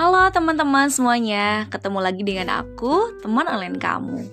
[0.00, 4.32] Halo teman-teman semuanya, ketemu lagi dengan aku, teman online kamu.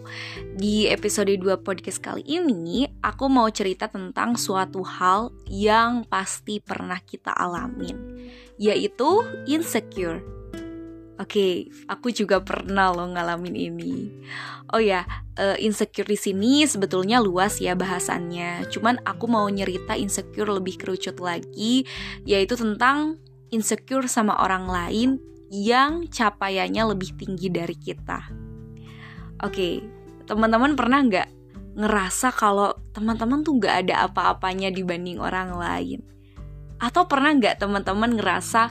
[0.55, 7.03] Di episode 2 podcast kali ini, aku mau cerita tentang suatu hal yang pasti pernah
[7.03, 7.99] kita alamin,
[8.55, 10.23] yaitu insecure.
[11.19, 14.07] Oke, aku juga pernah loh ngalamin ini.
[14.71, 15.03] Oh ya,
[15.35, 18.71] uh, insecure di sini sebetulnya luas ya bahasannya.
[18.71, 21.83] Cuman aku mau nyerita insecure lebih kerucut lagi,
[22.23, 23.19] yaitu tentang
[23.51, 28.19] insecure sama orang lain yang capaiannya lebih tinggi dari kita.
[29.43, 29.83] Oke,
[30.27, 31.29] teman-teman pernah nggak
[31.77, 36.01] ngerasa kalau teman-teman tuh nggak ada apa-apanya dibanding orang lain?
[36.81, 38.69] Atau pernah nggak teman-teman ngerasa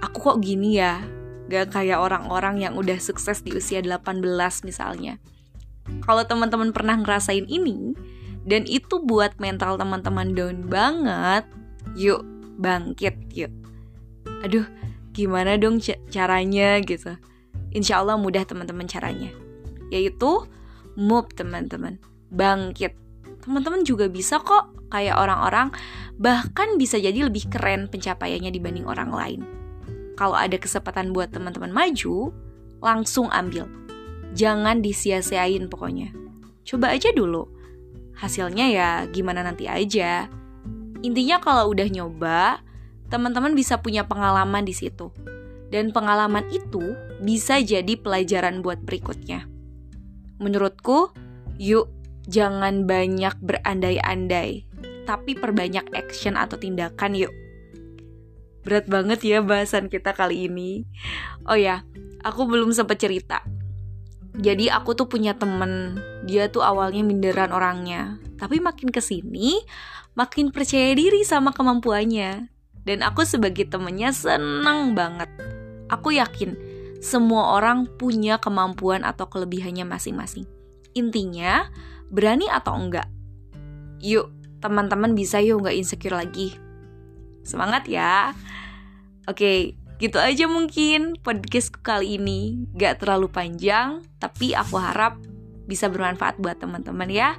[0.00, 1.02] aku kok gini ya?
[1.44, 4.24] Gak kayak orang-orang yang udah sukses di usia 18
[4.64, 5.20] misalnya.
[6.00, 7.92] Kalau teman-teman pernah ngerasain ini,
[8.48, 11.44] dan itu buat mental teman-teman down banget,
[11.92, 12.24] yuk
[12.56, 13.52] bangkit yuk.
[14.40, 14.64] Aduh,
[15.14, 15.78] gimana dong
[16.10, 17.14] caranya gitu.
[17.70, 19.30] Insya Allah mudah teman-teman caranya.
[19.94, 20.44] Yaitu
[20.98, 22.02] move teman-teman.
[22.34, 22.98] Bangkit.
[23.46, 25.70] Teman-teman juga bisa kok kayak orang-orang
[26.18, 29.40] bahkan bisa jadi lebih keren pencapaiannya dibanding orang lain.
[30.14, 32.30] Kalau ada kesempatan buat teman-teman maju
[32.78, 33.66] langsung ambil.
[34.34, 36.10] Jangan disia-siain pokoknya.
[36.66, 37.46] Coba aja dulu.
[38.14, 40.30] Hasilnya ya gimana nanti aja.
[41.02, 42.62] Intinya kalau udah nyoba
[43.08, 45.12] teman-teman bisa punya pengalaman di situ.
[45.72, 49.48] Dan pengalaman itu bisa jadi pelajaran buat berikutnya.
[50.38, 51.10] Menurutku,
[51.58, 51.90] yuk
[52.30, 54.64] jangan banyak berandai-andai,
[55.02, 57.34] tapi perbanyak action atau tindakan yuk.
[58.64, 60.88] Berat banget ya bahasan kita kali ini.
[61.44, 61.84] Oh ya,
[62.24, 63.44] aku belum sempat cerita.
[64.34, 68.18] Jadi aku tuh punya temen, dia tuh awalnya minderan orangnya.
[68.40, 69.62] Tapi makin ke sini,
[70.16, 72.53] makin percaya diri sama kemampuannya.
[72.84, 75.28] Dan aku sebagai temennya seneng banget.
[75.88, 76.56] Aku yakin
[77.04, 80.48] semua orang punya kemampuan atau kelebihannya masing-masing.
[80.96, 81.68] Intinya,
[82.08, 83.08] berani atau enggak.
[84.00, 84.32] Yuk,
[84.64, 86.56] teman-teman bisa yuk nggak insecure lagi.
[87.44, 88.32] Semangat ya.
[89.28, 92.68] Oke, gitu aja mungkin podcastku kali ini.
[92.76, 95.20] Gak terlalu panjang, tapi aku harap
[95.68, 97.36] bisa bermanfaat buat teman-teman ya.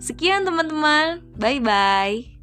[0.00, 2.41] Sekian teman-teman, bye-bye.